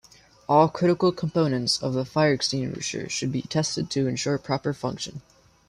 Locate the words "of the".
1.79-2.05